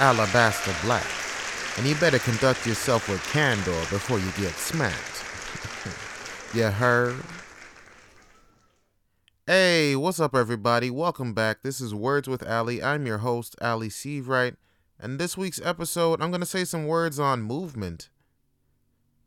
[0.00, 1.06] Alabaster Black,
[1.76, 5.24] and you better conduct yourself with candor before you get smacked.
[6.54, 7.16] you heard?
[9.46, 10.88] Hey, what's up, everybody?
[10.90, 11.62] Welcome back.
[11.62, 12.82] This is Words with Ali.
[12.82, 14.56] I'm your host, Ali Seavright,
[14.98, 18.08] and this week's episode, I'm going to say some words on movement,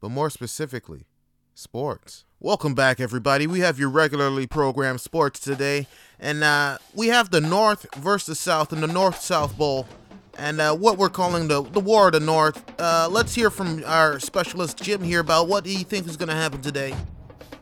[0.01, 1.05] but more specifically,
[1.53, 2.25] sports.
[2.39, 3.45] Welcome back, everybody.
[3.45, 5.85] We have your regularly programmed sports today,
[6.19, 9.87] and uh, we have the North versus South in the North South Bowl
[10.37, 12.63] and uh, what we're calling the the War of the North.
[12.79, 16.35] Uh, let's hear from our specialist Jim here about what he thinks is going to
[16.35, 16.93] happen today.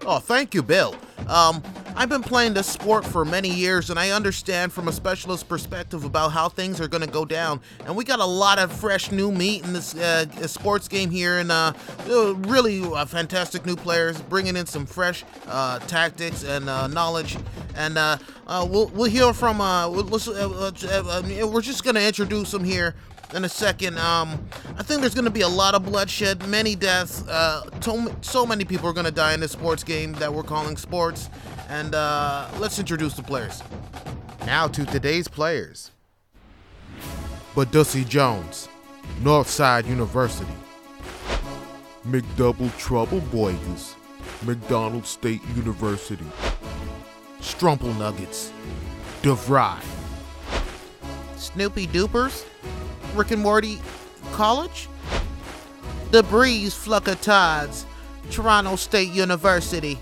[0.03, 0.95] Oh, thank you, Bill.
[1.27, 1.61] Um,
[1.95, 6.05] I've been playing this sport for many years, and I understand from a specialist perspective
[6.05, 7.61] about how things are going to go down.
[7.85, 11.37] And we got a lot of fresh new meat in this uh, sports game here,
[11.37, 11.73] and uh,
[12.09, 17.37] uh, really uh, fantastic new players, bringing in some fresh uh, tactics and uh, knowledge.
[17.75, 17.95] And
[18.47, 19.59] we'll we'll hear from.
[19.59, 22.95] We're just going to introduce them here
[23.33, 23.97] in a second.
[23.97, 24.45] Um,
[24.77, 27.25] I think there's going to be a lot of bloodshed, many deaths.
[27.27, 30.43] Uh, so, so many people are going to die in this sports game that we're
[30.43, 31.29] calling sports.
[31.69, 33.63] And uh, let's introduce the players.
[34.45, 35.91] Now to today's players.
[37.55, 38.69] But Badussy Jones,
[39.21, 40.53] Northside University.
[42.07, 43.95] McDouble Trouble Boys,
[44.43, 46.25] McDonald State University.
[47.39, 48.51] Strumple Nuggets,
[49.21, 49.79] DeVry.
[51.37, 52.45] Snoopy Doopers,
[53.13, 53.79] Rick and Morty
[54.31, 54.87] College.
[56.11, 57.85] The Breeze Flucker Tides,
[58.31, 59.97] Toronto State University.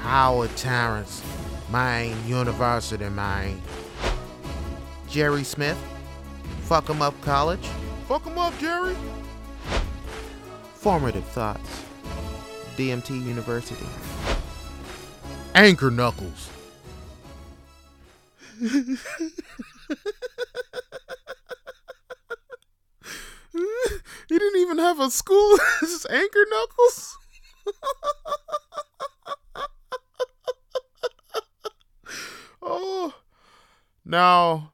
[0.00, 1.22] Howard Terrence,
[1.70, 3.60] Maine University, Maine.
[5.08, 5.78] Jerry Smith,
[6.62, 7.66] Fuck 'em Up College.
[8.08, 8.96] Fuck 'em up, Jerry.
[10.74, 11.82] Formative Thoughts,
[12.76, 13.86] DMT University.
[15.54, 16.48] Anchor Knuckles.
[24.28, 25.56] he didn't even have a school.
[25.80, 27.18] this is Anchor Knuckles.
[32.62, 33.14] oh,
[34.04, 34.72] now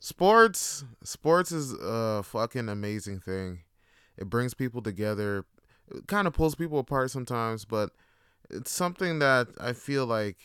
[0.00, 0.84] sports.
[1.04, 3.60] Sports is a fucking amazing thing.
[4.16, 5.44] It brings people together.
[5.94, 7.90] It kind of pulls people apart sometimes, but
[8.50, 10.38] it's something that I feel like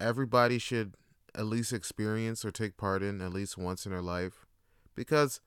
[0.00, 0.94] everybody should
[1.34, 4.46] at least experience or take part in at least once in their life
[4.94, 5.40] because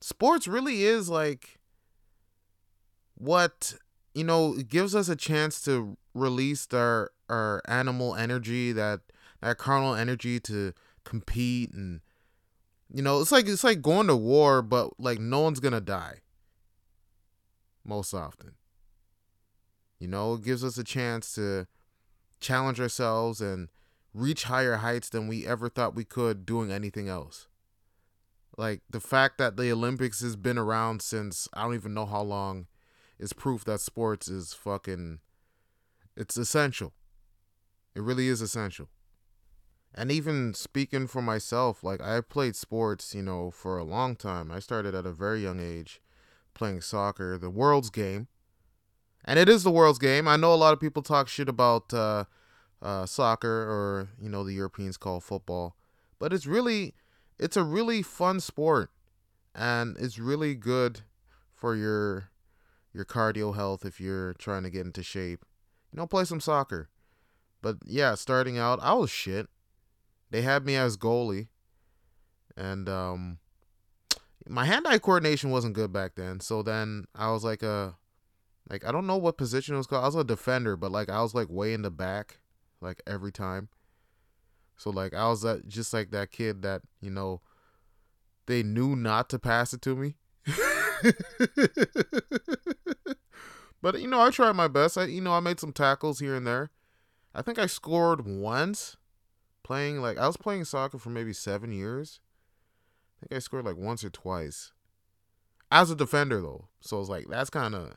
[0.00, 1.58] sports really is like
[3.16, 3.74] what
[4.14, 9.00] you know it gives us a chance to release our our animal energy that
[9.40, 10.72] that carnal energy to
[11.04, 12.00] compete and
[12.92, 16.20] you know it's like it's like going to war but like no one's gonna die
[17.84, 18.52] most often.
[19.98, 21.66] You know it gives us a chance to
[22.40, 23.68] challenge ourselves and
[24.12, 27.48] reach higher heights than we ever thought we could doing anything else
[28.56, 32.22] like the fact that the Olympics has been around since I don't even know how
[32.22, 32.66] long
[33.18, 35.20] is proof that sports is fucking
[36.16, 36.92] it's essential.
[37.94, 38.88] It really is essential.
[39.94, 44.50] And even speaking for myself, like I played sports, you know, for a long time.
[44.50, 46.00] I started at a very young age
[46.54, 48.28] playing soccer, the world's game.
[49.24, 50.28] And it is the world's game.
[50.28, 52.24] I know a lot of people talk shit about uh,
[52.80, 55.76] uh, soccer or, you know, the Europeans call football.
[56.18, 56.94] But it's really
[57.38, 58.90] it's a really fun sport
[59.54, 61.00] and it's really good
[61.54, 62.30] for your
[62.92, 65.44] your cardio health if you're trying to get into shape.
[65.92, 66.88] You know, play some soccer.
[67.60, 69.48] But yeah, starting out, I was shit.
[70.30, 71.48] They had me as goalie.
[72.56, 73.38] And um
[74.48, 76.40] my hand-eye coordination wasn't good back then.
[76.40, 77.96] So then I was like a
[78.68, 80.04] like I don't know what position it was called.
[80.04, 82.38] I was a defender, but like I was like way in the back
[82.80, 83.68] like every time.
[84.76, 87.40] So like I was that just like that kid that you know
[88.46, 90.16] they knew not to pass it to me.
[93.82, 94.98] but you know I tried my best.
[94.98, 96.70] I you know I made some tackles here and there.
[97.34, 98.96] I think I scored once
[99.62, 102.20] playing like I was playing soccer for maybe 7 years.
[103.18, 104.72] I think I scored like once or twice.
[105.72, 106.68] As a defender though.
[106.80, 107.96] So it's like that's kind of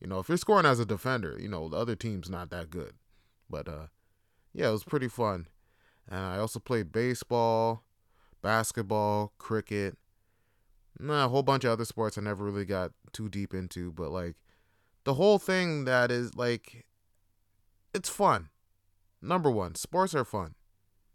[0.00, 2.70] you know if you're scoring as a defender, you know the other team's not that
[2.70, 2.94] good.
[3.50, 3.86] But uh
[4.52, 5.48] yeah, it was pretty fun.
[6.08, 7.84] And I also played baseball,
[8.42, 9.96] basketball, cricket,
[10.98, 13.92] nah, a whole bunch of other sports I never really got too deep into.
[13.92, 14.36] But like
[15.04, 16.86] the whole thing that is like,
[17.94, 18.48] it's fun.
[19.22, 20.54] Number one, sports are fun.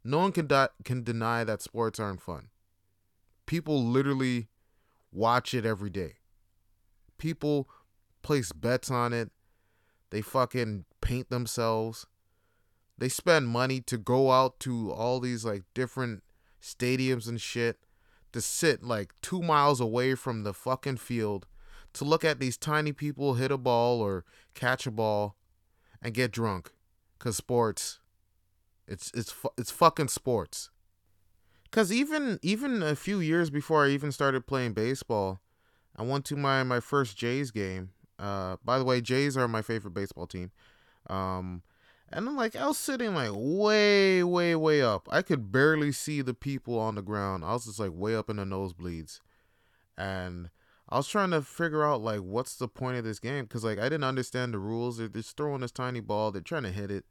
[0.03, 2.49] No one can di- can deny that sports aren't fun.
[3.45, 4.47] People literally
[5.11, 6.15] watch it every day.
[7.17, 7.69] People
[8.21, 9.31] place bets on it.
[10.09, 12.07] They fucking paint themselves
[12.99, 16.23] they spend money to go out to all these like different
[16.61, 17.79] stadiums and shit
[18.31, 21.47] to sit like two miles away from the fucking field
[21.93, 25.35] to look at these tiny people hit a ball or catch a ball
[26.01, 26.71] and get drunk
[27.17, 27.99] cuz sports
[28.89, 30.71] it's it's it's fucking sports.
[31.71, 35.39] Cuz even even a few years before I even started playing baseball,
[35.95, 37.91] I went to my my first Jays game.
[38.17, 40.51] Uh by the way, Jays are my favorite baseball team.
[41.07, 41.61] Um
[42.11, 45.07] and I'm like I was sitting like way, way, way up.
[45.11, 47.45] I could barely see the people on the ground.
[47.45, 49.19] I was just like way up in the nosebleeds.
[49.97, 50.49] And
[50.89, 53.77] I was trying to figure out like what's the point of this game because like
[53.77, 54.97] I didn't understand the rules.
[54.97, 56.31] They're just throwing this tiny ball.
[56.31, 57.05] They're trying to hit it.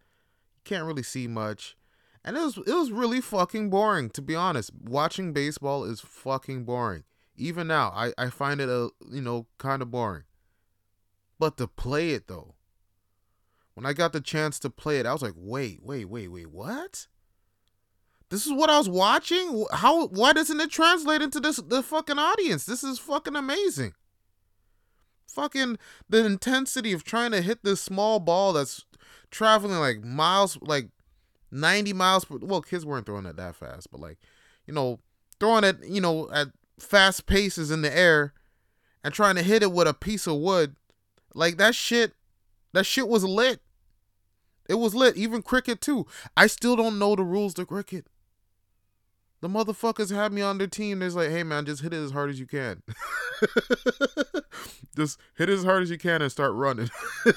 [0.56, 1.77] You can't really see much,
[2.25, 4.73] and it was it was really fucking boring to be honest.
[4.75, 7.05] Watching baseball is fucking boring.
[7.37, 10.25] Even now, I I find it a you know kind of boring.
[11.39, 12.55] But to play it though,
[13.79, 16.51] when I got the chance to play it, I was like, wait, wait, wait, wait,
[16.51, 17.07] what?
[18.29, 19.67] This is what I was watching.
[19.71, 20.09] How?
[20.09, 22.67] Why doesn't it translate into this the fucking audience?
[22.67, 23.93] This is fucking amazing.
[25.29, 25.79] Fucking
[26.09, 28.85] the intensity of trying to hit this small ball that's
[29.31, 30.89] traveling like miles, like
[31.53, 32.39] ninety miles per.
[32.39, 34.19] Well, kids weren't throwing it that fast, but like,
[34.67, 34.99] you know,
[35.39, 36.49] throwing it, you know, at
[36.81, 38.33] fast paces in the air,
[39.05, 40.75] and trying to hit it with a piece of wood,
[41.33, 42.15] like that shit.
[42.75, 43.63] That shit was lit.
[44.69, 45.17] It was lit.
[45.17, 46.06] Even cricket too.
[46.37, 48.06] I still don't know the rules to cricket.
[49.41, 50.99] The motherfuckers had me on their team.
[50.99, 52.82] They're like, hey man, just hit it as hard as you can.
[54.97, 56.91] just hit it as hard as you can and start running.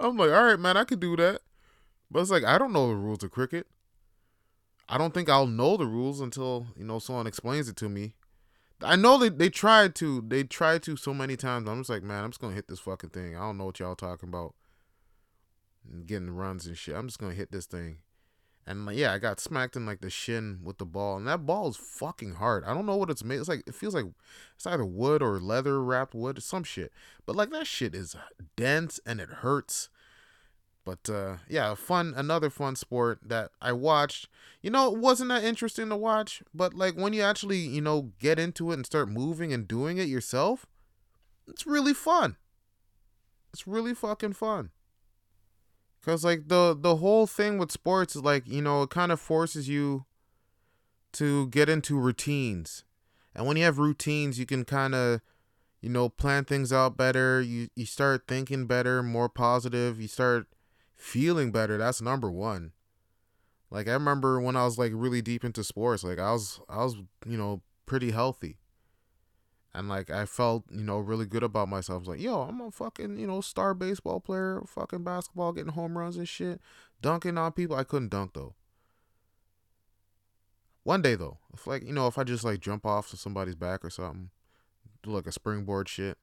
[0.00, 1.42] I'm like, all right, man, I could do that.
[2.10, 3.66] But it's like, I don't know the rules of cricket.
[4.88, 8.14] I don't think I'll know the rules until, you know, someone explains it to me.
[8.82, 10.24] I know they, they tried to.
[10.26, 11.68] They tried to so many times.
[11.68, 13.36] I'm just like, man, I'm just gonna hit this fucking thing.
[13.36, 14.54] I don't know what y'all talking about.
[16.06, 16.96] Getting runs and shit.
[16.96, 17.98] I'm just gonna hit this thing.
[18.66, 21.46] And like, yeah, I got smacked in like the shin with the ball, and that
[21.46, 22.62] ball is fucking hard.
[22.64, 23.40] I don't know what it's made.
[23.40, 24.06] It's like it feels like
[24.54, 26.92] it's either wood or leather wrapped wood, some shit.
[27.26, 28.14] But like that shit is
[28.56, 29.88] dense and it hurts.
[30.84, 34.28] But uh, yeah, fun another fun sport that I watched.
[34.62, 38.12] You know, it wasn't that interesting to watch, but like when you actually you know
[38.18, 40.66] get into it and start moving and doing it yourself,
[41.48, 42.36] it's really fun.
[43.52, 44.70] It's really fucking fun.
[46.02, 49.20] Cause like the the whole thing with sports is like you know it kind of
[49.20, 50.06] forces you
[51.12, 52.84] to get into routines,
[53.34, 55.20] and when you have routines, you can kind of
[55.82, 57.42] you know plan things out better.
[57.42, 60.00] You you start thinking better, more positive.
[60.00, 60.46] You start
[60.96, 61.76] feeling better.
[61.76, 62.72] That's number one.
[63.70, 66.78] Like I remember when I was like really deep into sports, like I was I
[66.78, 68.56] was you know pretty healthy
[69.74, 71.96] and like I felt you know really good about myself.
[71.96, 75.72] I was like, yo, I'm a fucking you know star baseball player, fucking basketball, getting
[75.72, 76.60] home runs and shit,
[77.00, 77.76] dunking on people.
[77.76, 78.54] I couldn't dunk though.
[80.82, 83.54] One day though, if like you know if I just like jump off to somebody's
[83.54, 84.30] back or something,
[85.02, 86.18] do like a springboard shit,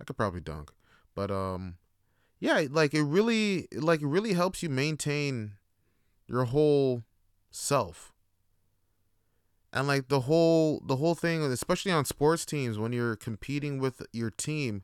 [0.00, 0.72] I could probably dunk.
[1.14, 1.76] But um,
[2.40, 5.52] yeah, like it really like it really helps you maintain
[6.26, 7.04] your whole
[7.50, 8.11] self
[9.72, 14.02] and like the whole the whole thing especially on sports teams when you're competing with
[14.12, 14.82] your team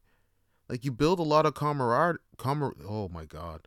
[0.68, 3.66] like you build a lot of camaraderie camar- oh my god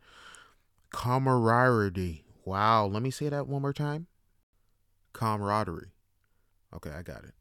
[0.90, 2.24] camaraderie.
[2.44, 4.06] Wow let me say that one more time.
[5.12, 5.92] Camaraderie.
[6.74, 7.34] Okay i got it.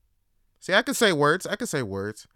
[0.59, 2.27] See i can say words i can say words.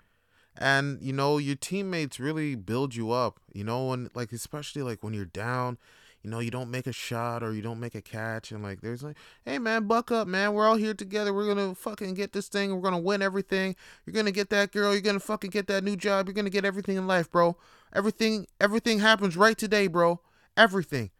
[0.57, 5.03] And you know your teammates really build you up you know when like especially like
[5.03, 5.77] when you're down
[6.25, 8.81] you know, you don't make a shot or you don't make a catch, and like
[8.81, 9.15] there's like,
[9.45, 10.53] hey man, buck up, man.
[10.53, 11.31] We're all here together.
[11.31, 12.73] We're gonna fucking get this thing.
[12.73, 13.75] We're gonna win everything.
[14.05, 14.91] You're gonna get that girl.
[14.91, 16.25] You're gonna fucking get that new job.
[16.25, 17.57] You're gonna get everything in life, bro.
[17.93, 20.19] Everything, everything happens right today, bro.
[20.57, 21.11] Everything.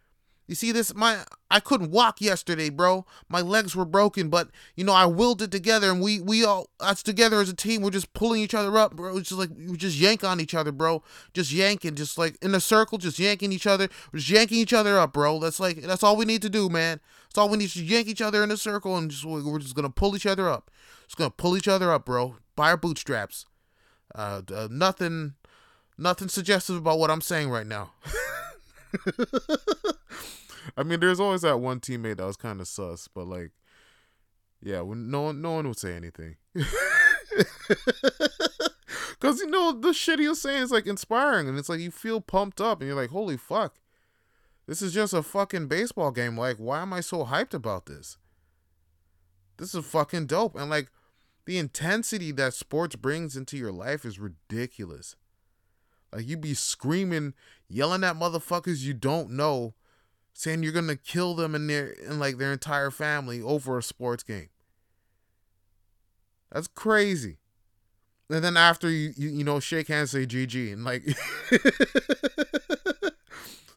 [0.48, 0.94] You see this?
[0.94, 3.06] My I couldn't walk yesterday, bro.
[3.30, 6.70] My legs were broken, but you know I willed it together, and we we all
[6.80, 7.82] us together as a team.
[7.82, 9.18] We're just pulling each other up, bro.
[9.18, 11.02] It's just like we just yank on each other, bro.
[11.34, 14.74] Just yanking, just like in a circle, just yanking each other, we're just yanking each
[14.74, 15.40] other up, bro.
[15.40, 17.00] That's like that's all we need to do, man.
[17.30, 19.76] That's all we need to yank each other in a circle, and just we're just
[19.76, 20.70] gonna pull each other up.
[21.08, 22.36] Just gonna pull each other up, bro.
[22.56, 23.46] By our bootstraps.
[24.14, 25.34] Uh, uh nothing,
[25.98, 27.94] nothing suggestive about what I'm saying right now.
[30.78, 33.52] I mean, there's always that one teammate that was kind of sus, but like,
[34.62, 36.38] yeah, no one, no one would say anything.
[39.20, 41.92] Cause you know the shit he was saying is like inspiring, and it's like you
[41.92, 43.80] feel pumped up, and you're like, holy fuck,
[44.68, 46.38] this is just a fucking baseball game.
[46.38, 48.18] Like, why am I so hyped about this?
[49.58, 50.90] This is fucking dope, and like
[51.46, 55.16] the intensity that sports brings into your life is ridiculous.
[56.16, 57.34] Like you'd be screaming,
[57.68, 59.74] yelling at motherfuckers you don't know,
[60.34, 64.24] saying you're gonna kill them and their and like their entire family over a sports
[64.24, 64.48] game.
[66.52, 67.38] That's crazy.
[68.30, 71.04] And then after you, you, you know, shake hands, say GG, and like,
[71.52, 71.64] it's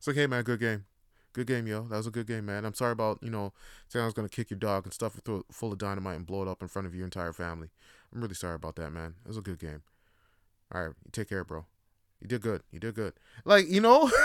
[0.06, 0.84] like, hey man, good game,
[1.32, 1.82] good game, yo.
[1.82, 2.64] That was a good game, man.
[2.64, 3.52] I'm sorry about you know
[3.88, 6.42] saying I was gonna kick your dog and stuff it full of dynamite and blow
[6.42, 7.70] it up in front of your entire family.
[8.14, 9.16] I'm really sorry about that, man.
[9.24, 9.82] It was a good game.
[10.72, 11.66] All right, take care, bro.
[12.20, 12.62] You did good.
[12.70, 13.14] You did good.
[13.44, 14.10] Like you know.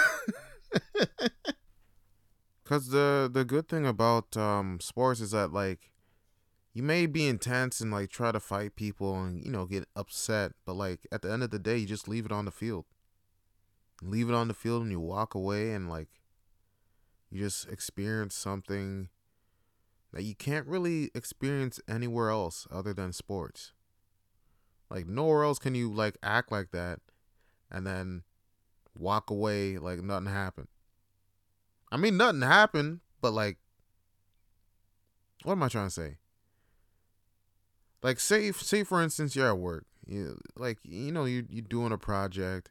[2.65, 5.91] Cause the the good thing about um sports is that like
[6.73, 10.53] you may be intense and like try to fight people and you know get upset,
[10.65, 12.85] but like at the end of the day, you just leave it on the field.
[14.01, 16.07] Leave it on the field and you walk away and like
[17.29, 19.09] you just experience something
[20.11, 23.73] that you can't really experience anywhere else other than sports.
[24.89, 26.99] Like nowhere else can you like act like that
[27.73, 28.23] and then
[28.97, 30.67] walk away like nothing happened.
[31.91, 33.57] I mean nothing happened, but like
[35.43, 36.17] what am I trying to say?
[38.03, 41.91] like say say for instance you're at work you like you know you you're doing
[41.91, 42.69] a project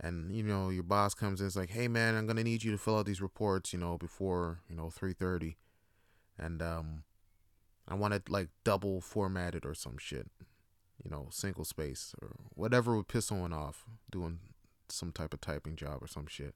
[0.00, 2.72] and you know your boss comes in it's like hey man i'm gonna need you
[2.72, 5.54] to fill out these reports you know before you know 3.30
[6.36, 7.04] and um
[7.88, 10.28] i want it like double formatted or some shit
[11.04, 14.38] you know single space or whatever would piss someone off doing
[14.88, 16.54] some type of typing job or some shit.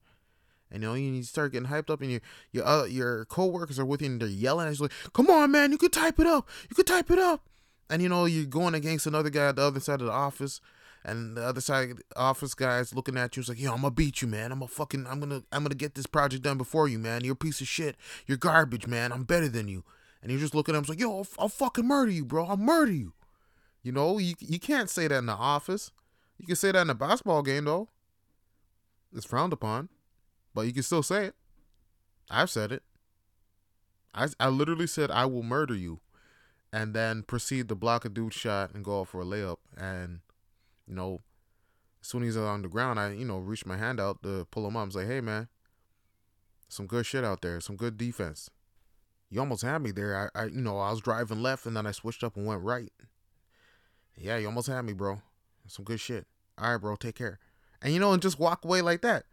[0.71, 2.21] And you know you start getting hyped up and your
[2.53, 5.51] your uh, your coworkers are with you and they're yelling at you like come on
[5.53, 6.49] man you could type it up.
[6.69, 7.43] You could type it up.
[7.89, 10.61] And you know you're going against another guy at the other side of the office
[11.05, 13.83] and the other side of the office guy's looking at you it's like yo i'm
[13.83, 14.51] gonna beat you man.
[14.51, 17.23] I'm gonna fucking i'm gonna i'm gonna get this project done before you man.
[17.23, 17.97] You're a piece of shit.
[18.27, 19.13] You're garbage man.
[19.13, 19.85] I'm better than you.
[20.21, 22.45] And you're just looking at him like yo I'll, I'll fucking murder you bro.
[22.45, 23.13] I'll murder you
[23.87, 25.91] you know you, you can't say that in the office
[26.39, 27.89] you can say that in a basketball game though
[29.15, 29.89] it's frowned upon
[30.55, 31.35] but you can still say it
[32.31, 32.83] i've said it
[34.15, 36.01] i, I literally said i will murder you
[36.77, 39.57] and then proceed to block a dude shot and go out for a layup.
[39.77, 40.21] And,
[40.87, 41.21] you know,
[42.03, 44.47] as soon as he's on the ground, I, you know, reach my hand out to
[44.51, 44.83] pull him up.
[44.83, 45.49] I was like, hey, man,
[46.69, 48.51] some good shit out there, some good defense.
[49.31, 50.31] You almost had me there.
[50.37, 52.63] I, I, you know, I was driving left and then I switched up and went
[52.63, 52.93] right.
[54.17, 55.21] Yeah, you almost had me, bro.
[55.67, 56.27] Some good shit.
[56.59, 57.39] All right, bro, take care.
[57.83, 59.25] And, you know, and just walk away like that.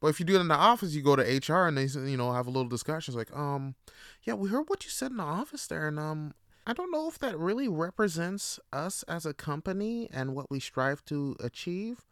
[0.00, 2.16] But if you do it in the office, you go to HR and they, you
[2.16, 3.12] know, have a little discussion.
[3.12, 3.74] It's like, um,
[4.22, 6.34] yeah, we heard what you said in the office there, and um,
[6.68, 11.04] I don't know if that really represents us as a company and what we strive
[11.06, 12.04] to achieve.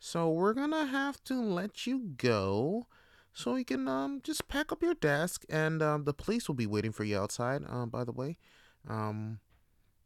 [0.00, 2.88] So we're gonna have to let you go
[3.32, 6.66] so you can um just pack up your desk and um the police will be
[6.66, 8.36] waiting for you outside, um, by the way.
[8.88, 9.38] Um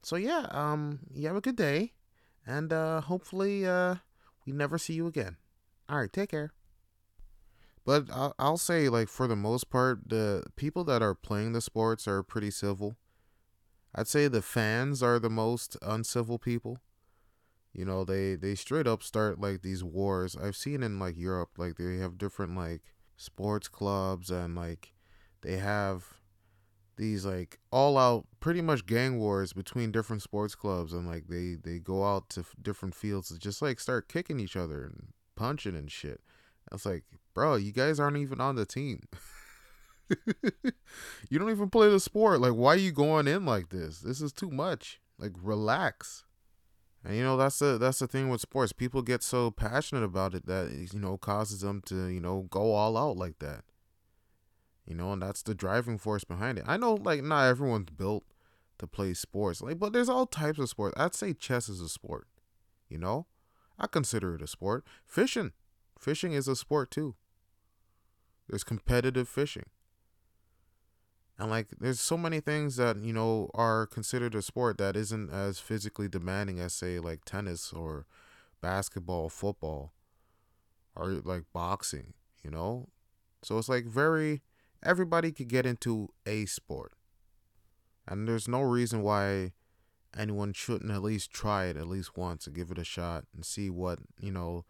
[0.09, 1.93] so yeah, um you have a good day
[2.47, 3.97] and uh hopefully uh
[4.47, 5.37] we never see you again.
[5.91, 6.53] Alright, take care.
[7.85, 11.61] But I'll, I'll say like for the most part, the people that are playing the
[11.61, 12.97] sports are pretty civil
[13.95, 16.79] I'd say the fans are the most uncivil people.
[17.75, 20.37] You know, they they straight up start like these wars.
[20.37, 24.95] I've seen in like Europe, like they have different like sports clubs and like
[25.43, 26.18] they have
[26.99, 31.57] these like all out pretty much gang wars between different sports clubs and like they
[31.62, 35.09] they go out to f- different fields to just like start kicking each other and
[35.37, 36.21] punching and shit.
[36.71, 39.00] It's like, bro, you guys aren't even on the team.
[41.31, 42.40] you don't even play the sport.
[42.40, 44.00] Like, why are you going in like this?
[44.00, 45.00] This is too much.
[45.19, 46.25] Like, relax.
[47.05, 48.73] And you know that's the that's the thing with sports.
[48.73, 52.73] People get so passionate about it that you know causes them to you know go
[52.73, 53.62] all out like that.
[54.88, 56.64] You know, and that's the driving force behind it.
[56.66, 58.25] I know like not everyone's built
[58.78, 60.95] to play sports, like, but there's all types of sports.
[60.99, 62.26] I'd say chess is a sport.
[62.88, 63.26] You know,
[63.78, 64.85] I consider it a sport.
[65.04, 65.52] Fishing,
[65.99, 67.16] fishing is a sport too.
[68.49, 69.66] There's competitive fishing.
[71.38, 75.30] And like there's so many things that, you know, are considered a sport that isn't
[75.30, 78.07] as physically demanding as say like tennis or
[78.62, 79.92] basketball, football,
[80.97, 82.88] or like boxing, you know?
[83.42, 84.40] So it's like very
[84.82, 86.92] everybody could get into a sport.
[88.06, 89.52] And there's no reason why
[90.16, 93.44] anyone shouldn't at least try it at least once and give it a shot and
[93.44, 94.64] see what, you know,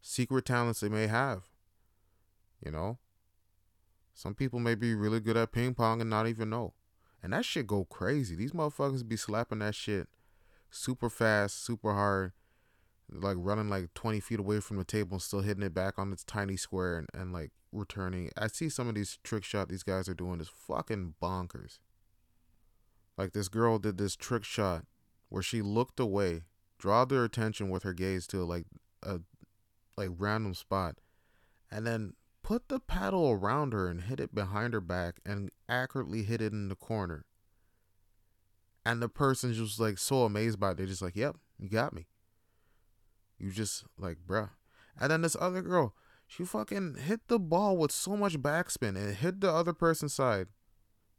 [0.00, 1.44] secret talents they may have.
[2.64, 2.98] You know?
[4.12, 6.74] Some people may be really good at ping pong and not even know.
[7.22, 8.36] And that shit go crazy.
[8.36, 10.08] These motherfuckers be slapping that shit
[10.70, 12.32] super fast, super hard,
[13.10, 16.12] like running like 20 feet away from the table and still hitting it back on
[16.12, 18.30] its tiny square and, and like returning.
[18.36, 21.78] I see some of these trick shot these guys are doing is fucking bonkers.
[23.16, 24.84] Like this girl did this trick shot
[25.28, 26.42] where she looked away,
[26.78, 28.66] draw their attention with her gaze to like
[29.02, 29.20] a
[29.96, 30.96] like random spot,
[31.70, 36.22] and then put the paddle around her and hit it behind her back and accurately
[36.22, 37.24] hit it in the corner.
[38.84, 40.76] and the person's just like so amazed by it.
[40.76, 42.06] They're just like, "Yep, you got me."
[43.38, 44.50] You just like, bruh.
[44.98, 45.94] And then this other girl,
[46.26, 50.48] she fucking hit the ball with so much backspin and hit the other person's side.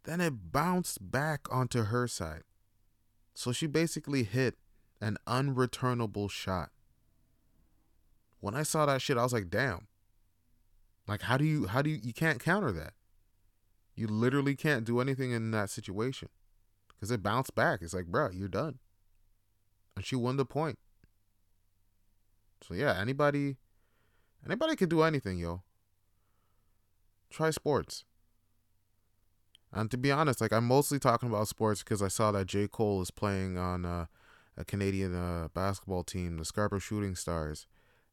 [0.03, 2.43] Then it bounced back onto her side.
[3.33, 4.55] So she basically hit
[4.99, 6.69] an unreturnable shot.
[8.39, 9.87] When I saw that shit, I was like, damn.
[11.07, 12.93] Like how do you how do you you can't counter that?
[13.95, 16.29] You literally can't do anything in that situation.
[16.99, 17.81] Cause it bounced back.
[17.81, 18.79] It's like, bro, you're done.
[19.95, 20.79] And she won the point.
[22.61, 23.57] So yeah, anybody
[24.45, 25.63] anybody can do anything, yo.
[27.29, 28.05] Try sports.
[29.71, 32.67] And to be honest, like I'm mostly talking about sports because I saw that J.
[32.67, 34.05] Cole is playing on uh,
[34.57, 37.67] a Canadian uh, basketball team, the Scarborough Shooting Stars,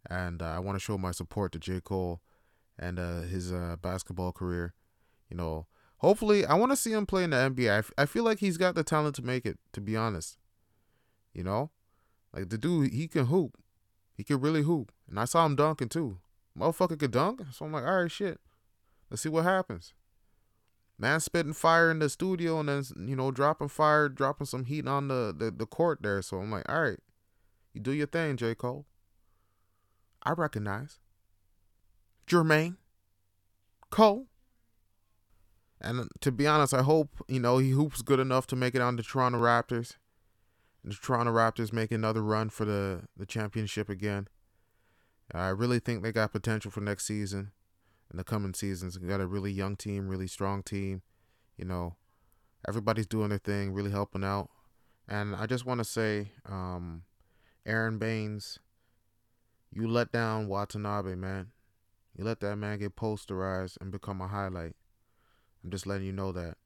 [0.08, 1.80] and uh, I want to show my support to J.
[1.80, 2.20] Cole
[2.78, 4.74] and uh, his uh, basketball career.
[5.30, 5.66] You know,
[5.98, 7.70] hopefully, I want to see him play in the NBA.
[7.70, 9.58] I, f- I feel like he's got the talent to make it.
[9.72, 10.38] To be honest,
[11.32, 11.70] you know,
[12.32, 13.56] like the dude, he can hoop.
[14.16, 16.18] He could really hoop, and I saw him dunking too.
[16.58, 18.40] Motherfucker could dunk, so I'm like, all right, shit.
[19.10, 19.92] Let's see what happens.
[20.96, 24.86] Man spitting fire in the studio and then you know dropping fire, dropping some heat
[24.86, 26.22] on the, the, the court there.
[26.22, 27.00] So I'm like, all right,
[27.72, 28.54] you do your thing, J.
[28.54, 28.86] Cole.
[30.22, 30.98] I recognize.
[32.26, 32.76] Jermaine
[33.90, 34.26] Cole.
[35.80, 38.80] And to be honest, I hope, you know, he hoops good enough to make it
[38.80, 39.96] on the Toronto Raptors.
[40.84, 44.28] The Toronto Raptors make another run for the, the championship again.
[45.32, 47.52] I really think they got potential for next season
[48.10, 49.00] and the coming seasons.
[49.00, 51.00] We got a really young team, really strong team.
[51.56, 51.96] You know,
[52.68, 54.50] everybody's doing their thing, really helping out.
[55.08, 57.04] And I just want to say, um,
[57.64, 58.58] Aron Baynes,
[59.72, 61.52] you let down Watanabe, man.
[62.16, 64.76] You let that man get posterized and become a highlight.
[65.62, 66.58] I'm just letting you know that.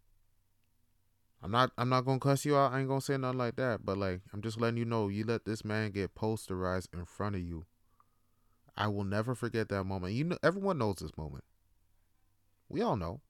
[1.43, 2.73] I'm not I'm not gonna cuss you out.
[2.73, 3.85] I ain't gonna say nothing like that.
[3.85, 7.37] But like I'm just letting you know you let this man get posterized in front
[7.37, 7.67] of you.
[8.77, 10.15] I will never forget that moment.
[10.15, 11.45] You know, everyone knows this moment.
[12.69, 13.21] We all know.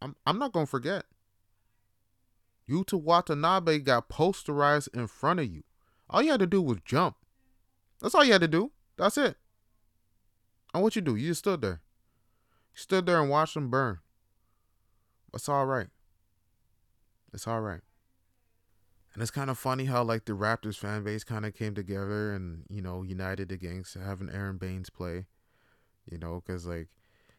[0.00, 1.04] I'm I'm not gonna forget.
[2.68, 5.62] Yuta Watanabe got posterized in front of you.
[6.10, 7.16] All you had to do was jump.
[8.00, 8.72] That's all you had to do.
[8.96, 9.36] That's it.
[10.74, 11.16] And what you do?
[11.16, 11.80] You just stood there.
[12.72, 13.98] You stood there and watched them burn.
[15.32, 15.88] That's all right.
[17.32, 17.80] It's all right.
[19.14, 22.32] And it's kind of funny how like the Raptors fan base kind of came together
[22.32, 25.26] and you know united against having Aron Baynes play.
[26.10, 26.88] You know, because like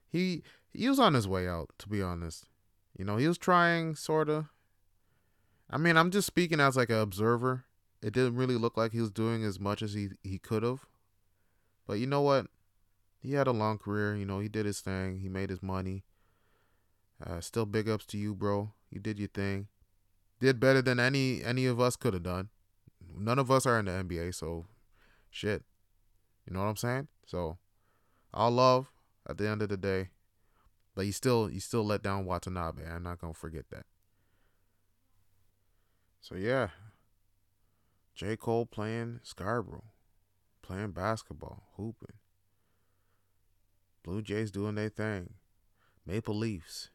[0.07, 2.47] he he was on his way out to be honest.
[2.97, 4.49] You know, he was trying sorta.
[5.69, 7.65] I mean, I'm just speaking as like an observer.
[8.01, 10.85] It didn't really look like he was doing as much as he he could have.
[11.87, 12.47] But you know what?
[13.21, 14.15] He had a long career.
[14.15, 15.19] You know, he did his thing.
[15.19, 16.03] He made his money.
[17.25, 18.71] Uh, still big ups to you, bro.
[18.89, 19.67] You did your thing
[20.39, 22.49] did better than any any of us could have done.
[23.17, 24.65] None of us are in the NBA, so
[25.29, 25.63] shit.
[26.45, 27.07] You know what I'm saying?
[27.25, 27.57] So
[28.33, 28.91] all love
[29.27, 30.09] at the end of the day.
[30.95, 32.83] But you still you still let down Watanabe.
[32.87, 33.85] I'm not gonna forget that.
[36.21, 36.69] So yeah.
[38.15, 38.35] J.
[38.35, 39.85] Cole playing Scarborough.
[40.61, 42.17] Playing basketball, hooping.
[44.03, 45.35] Blue Jays doing their thing.
[46.05, 46.89] Maple Leafs.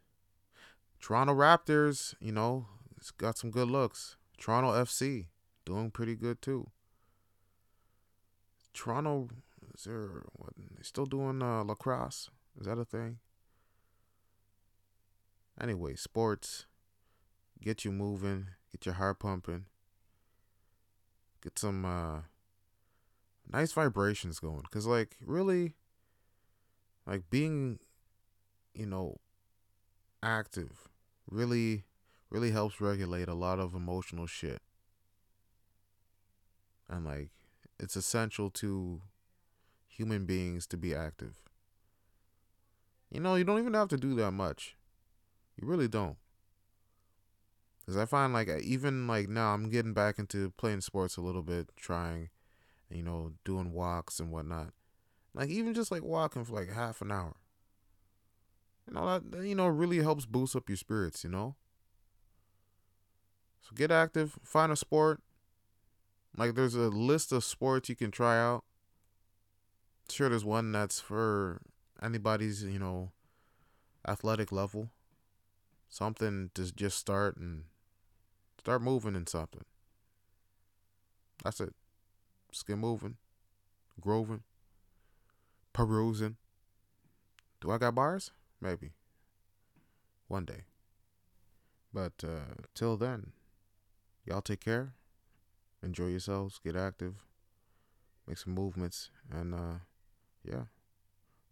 [1.00, 2.66] Toronto Raptors, you know,
[3.10, 4.16] got some good looks.
[4.38, 5.26] Toronto FC
[5.64, 6.70] doing pretty good too.
[8.72, 9.28] Toronto
[9.74, 12.30] is there what they still doing uh, lacrosse?
[12.58, 13.18] Is that a thing?
[15.60, 16.66] Anyway, sports
[17.62, 19.64] get you moving, get your heart pumping,
[21.42, 22.20] get some uh,
[23.50, 24.62] nice vibrations going.
[24.70, 25.74] Cause like really,
[27.06, 27.78] like being,
[28.74, 29.18] you know,
[30.22, 30.88] active
[31.30, 31.84] really
[32.34, 34.60] really helps regulate a lot of emotional shit.
[36.88, 37.30] And like
[37.78, 39.02] it's essential to
[39.86, 41.36] human beings to be active.
[43.08, 44.76] You know, you don't even have to do that much.
[45.56, 46.16] You really don't.
[47.86, 51.42] Cuz I find like even like now I'm getting back into playing sports a little
[51.42, 52.30] bit, trying
[52.90, 54.72] you know, doing walks and whatnot.
[55.34, 57.36] Like even just like walking for like half an hour.
[58.88, 61.54] You know that you know really helps boost up your spirits, you know?
[63.64, 65.22] So get active, find a sport.
[66.36, 68.64] Like there's a list of sports you can try out.
[70.10, 71.62] Sure, there's one that's for
[72.02, 73.12] anybody's, you know,
[74.06, 74.90] athletic level.
[75.88, 77.64] Something to just start and
[78.58, 79.64] start moving in something.
[81.42, 81.74] That's it.
[82.50, 83.16] Just get moving,
[84.00, 84.42] groving,
[85.72, 86.36] perusing.
[87.60, 88.30] Do I got bars?
[88.60, 88.92] Maybe.
[90.28, 90.64] One day.
[91.92, 93.32] But uh, till then.
[94.24, 94.94] Y'all take care.
[95.82, 96.60] Enjoy yourselves.
[96.64, 97.14] Get active.
[98.26, 99.10] Make some movements.
[99.30, 99.78] And uh
[100.44, 100.64] yeah.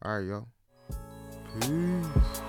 [0.02, 0.48] All right, y'all.
[1.60, 2.42] Peace.